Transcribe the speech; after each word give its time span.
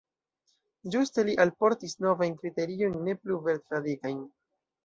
Ĝuste 0.95 1.25
li 1.27 1.35
alportis 1.45 1.95
novajn 2.05 2.39
kriteriojn, 2.41 2.99
ne 3.09 3.15
plu 3.25 3.41
verd-radikajn. 3.51 4.27